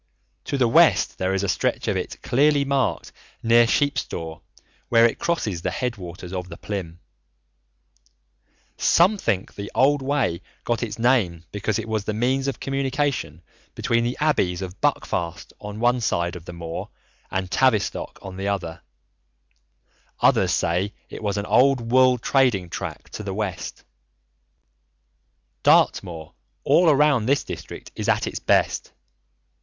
[0.45, 3.11] To the west there is a stretch of it clearly marked
[3.43, 4.41] near Sheepstor
[4.89, 6.97] where it crosses the head waters of the Plym.
[8.77, 13.43] Some think the old Way got its name because it was the means of communication
[13.75, 16.89] between the Abbeys of Buckfast on one side of the moor
[17.29, 18.81] and Tavistock on the other.
[20.19, 23.83] Others say it was an old wool trading track to the west.
[25.61, 26.33] Dartmoor
[26.63, 28.91] all around this district is at its best.